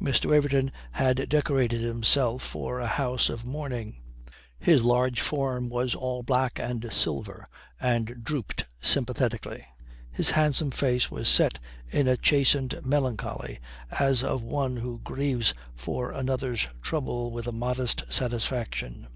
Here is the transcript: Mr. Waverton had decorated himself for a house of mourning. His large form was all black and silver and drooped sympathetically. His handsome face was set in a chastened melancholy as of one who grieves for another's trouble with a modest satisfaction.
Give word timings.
Mr. 0.00 0.24
Waverton 0.30 0.72
had 0.92 1.28
decorated 1.28 1.82
himself 1.82 2.42
for 2.42 2.80
a 2.80 2.86
house 2.86 3.28
of 3.28 3.44
mourning. 3.44 3.98
His 4.58 4.82
large 4.84 5.20
form 5.20 5.68
was 5.68 5.94
all 5.94 6.22
black 6.22 6.58
and 6.58 6.90
silver 6.90 7.44
and 7.78 8.24
drooped 8.24 8.64
sympathetically. 8.80 9.66
His 10.10 10.30
handsome 10.30 10.70
face 10.70 11.10
was 11.10 11.28
set 11.28 11.60
in 11.90 12.08
a 12.08 12.16
chastened 12.16 12.80
melancholy 12.86 13.58
as 14.00 14.24
of 14.24 14.40
one 14.42 14.78
who 14.78 15.00
grieves 15.00 15.52
for 15.76 16.10
another's 16.10 16.66
trouble 16.80 17.30
with 17.30 17.46
a 17.46 17.52
modest 17.52 18.04
satisfaction. 18.10 19.08